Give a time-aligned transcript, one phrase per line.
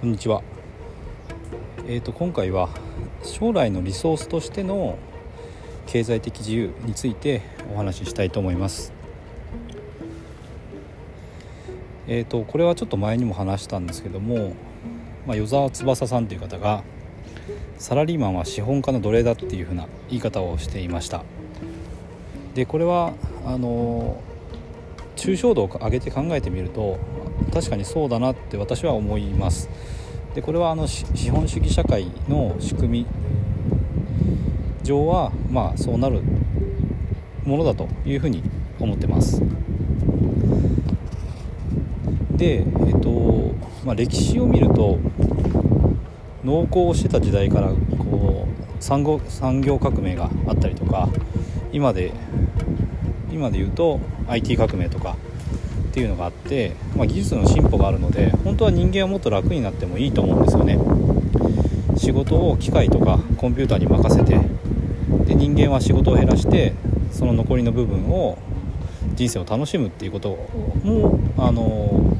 [0.00, 0.42] こんにちは。
[1.86, 2.70] えーと今回は
[3.22, 4.96] 将来のリソースとしての
[5.86, 8.94] 経済的自由についてお話ししたいと思います。
[12.08, 14.54] えーとこれはちょっと前にも話したんですけども、
[15.26, 16.82] まあ、与沢翼さんという方が
[17.76, 21.24] サラリーマンは資本家の奴隷だっていうふうな言い方をしていました。
[22.54, 23.12] でこれは
[23.44, 24.18] あの
[25.16, 26.98] 抽象度を上げて考えてみると
[27.50, 29.68] 確かにそうだなって私は思います。
[30.34, 33.06] でこれはあの資本主義社会の仕組み
[34.82, 36.22] 上はまあそうなる
[37.44, 38.42] ものだというふうに
[38.78, 39.42] 思ってます。
[42.36, 43.54] でえっと、
[43.84, 44.98] まあ、歴史を見ると
[46.44, 51.08] 農耕をしてた時代からこう産業産業革命があったりとか
[51.72, 52.12] 今で
[53.30, 55.16] 今で言うと IT 革命とか
[55.90, 60.78] っていうのがあって、まあ、技術の進歩があるので本当は人間はもっと楽になってもいいと思うんですよね。
[61.96, 64.38] 仕事を機械とかコンピューターに任せて
[65.26, 66.74] で人間は仕事を減らして
[67.10, 68.38] その残りの部分を
[69.14, 70.38] 人生を楽しむっていうこと
[70.84, 72.14] もあの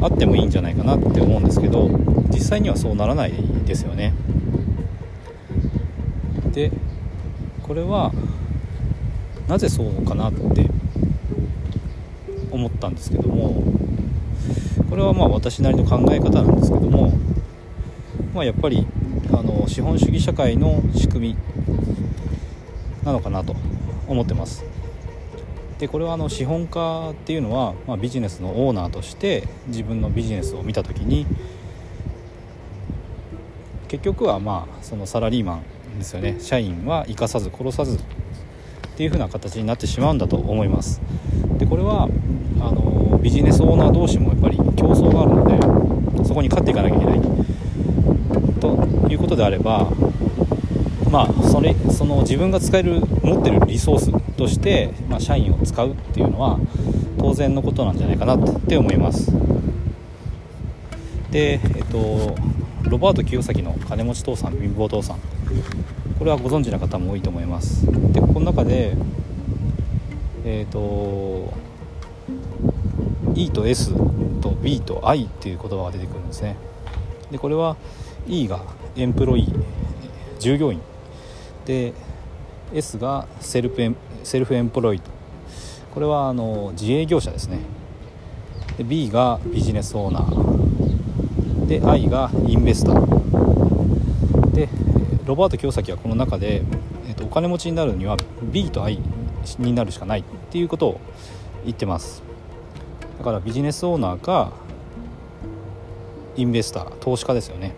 [0.00, 1.88] あってもいいんじゃないかなって思うんですけど
[2.30, 3.32] 実際にはそうならない
[3.66, 4.14] ですよね。
[6.52, 6.70] で
[7.64, 8.12] これは
[9.48, 10.70] なぜそうかなって
[12.54, 13.62] 思ったんですけども
[14.88, 17.12] これはまあ私なりの考え方なんですけども、
[18.34, 18.86] まあ、やっぱり
[19.32, 21.36] あの資本主義社会の仕組み
[23.04, 23.56] なのかなと
[24.06, 24.64] 思ってます。
[25.78, 31.26] でこれはあの資本家っていうのは、まあ、ビジネスのオーナーとして自分のビジネスを見た時に
[33.88, 36.36] 結局はまあそのサラリーマンですよね。
[36.38, 37.98] 社員は生かさず殺さず
[38.94, 41.00] っていう風な形になってしまうんだと思います。
[41.58, 42.08] でこれは
[42.60, 47.20] あのビジネスオーナー同士もやっぱり競争があるのでそこに勝っていかなきゃいけない。
[48.60, 49.90] ということであれば
[51.10, 56.60] まあそれその自分が使える持ってるリソースとして、まあ、社員を使うっていうのは
[57.18, 59.32] 当然のことなんじゃないかなって思います。
[61.32, 62.36] でえっと
[62.88, 65.18] ロバート清崎の金持ち父さん貧乏父さん。
[66.18, 67.86] これはご存知の方も多いと思います。
[68.12, 68.96] でこの中で
[70.44, 71.52] えっ、と
[73.34, 73.92] E と S
[74.40, 76.56] と B と I っていう言葉が出てくるんですね。
[77.30, 77.76] でこれは
[78.28, 78.60] E が
[78.96, 79.52] エンプロイ
[80.38, 80.80] 従業員。
[81.64, 81.94] で
[82.72, 85.04] S がセルフエンセルフエンプロイド
[85.94, 87.58] これはあの自営業者ですね。
[88.76, 94.68] で B がビジネスオーナーで I がインベスターで
[95.24, 96.62] ロバート清崎はこの中で、
[97.08, 98.98] えっと、お金持ちになるには B と I
[99.58, 101.00] になるしかないっていうことを
[101.64, 102.22] 言ってます。
[103.18, 104.52] だからビジネスオーナーか
[106.36, 107.74] インベスター投資家ですよね。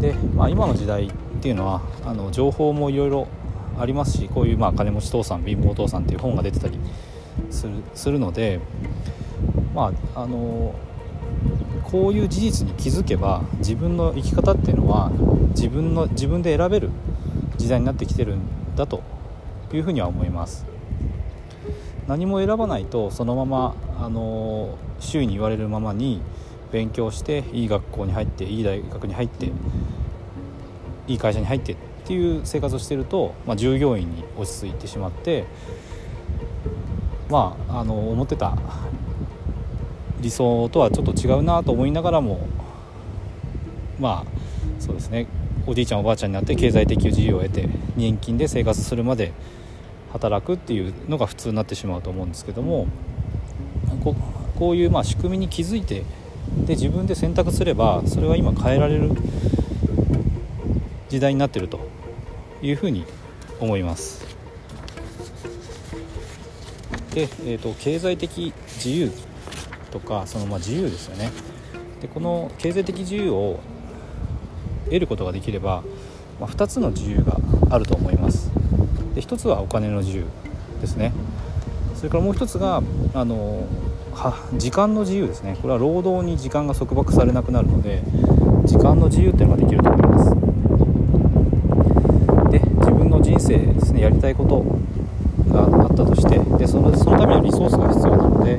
[0.00, 1.10] で、まあ、今の時代っ
[1.40, 3.28] ていうのはあの情報もいろいろ
[3.78, 6.78] ありますしこういうまあ金持ち父さん貧乏父さんっていう本が出てたり
[7.50, 8.60] するするので
[9.74, 10.74] まああの
[11.90, 15.10] こういう事実に気づけば自分の生き方っていうのは
[15.50, 16.90] 自分の自分で選べる
[17.56, 18.40] 時代になってきてるん
[18.76, 19.02] だと
[19.72, 20.66] いうふうには思います。
[22.06, 26.22] 何も選ばないとそのままあの周囲に言われるままに
[26.72, 29.52] 勉強していい学校に入っていい大学に入って
[31.06, 35.44] いい会社に入ってっていう生活をしてると、まあ、従業員に落ち着いてしまって
[37.28, 38.56] まああの思ってた
[40.20, 42.48] 理想とはちょっと違うなと思いながらも
[43.98, 45.26] まあそうですね。
[45.66, 49.32] おじいちゃんおばあちゃんになって経済的自由を得て年金で生活するまで
[50.12, 52.86] 働くっていうのが普通になってしまうと思うんですけども
[54.02, 54.16] こ
[54.58, 56.04] こういうまあ仕組みに気づいて
[56.64, 59.10] で自分で選択すればそれは今変えられる
[61.10, 61.80] 時代になってると
[62.62, 63.04] いうふうに
[63.60, 64.26] 思います。
[67.14, 69.10] で、えーと、経済的自由
[69.90, 71.30] とかそのま自由ですよね。
[72.00, 73.60] でこの経済的自由を
[74.86, 75.82] 得ることができれば、
[76.40, 77.36] まあ、2つの自由が
[77.70, 78.50] あると思います。
[79.14, 80.24] で1つはお金の自由
[80.80, 81.12] ですね。
[81.96, 82.82] それからもう1つが
[83.14, 83.64] あの
[84.56, 85.56] 時間の自由ですね。
[85.60, 88.02] これは労働に時間が束縛されなくなるので
[88.64, 90.30] 時間の自由っていうのができると思います。
[92.50, 94.64] で自分の人生ですねやりたいこと
[95.52, 98.58] があったとしてでそのそのためのリソースが必要なので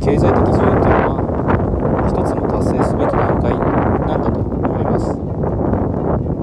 [0.00, 3.50] 経済的自由っていうのは一つの達成すべき段階
[4.06, 5.06] なんだと思います。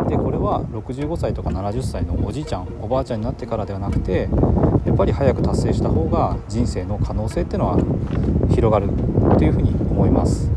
[0.10, 4.30] でこれは65歳とか70歳のおじいちゃんおばあちゃんになってからではなくて
[4.86, 7.78] やっぱり早く達成した方が人生の可能性っていうのは
[8.54, 8.90] 広がる
[9.38, 10.52] というふうに思います。